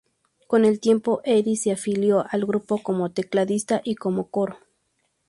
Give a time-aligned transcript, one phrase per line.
[0.47, 4.57] Con el tiempo, Heidi se afilió al grupo como tecladista y como coro.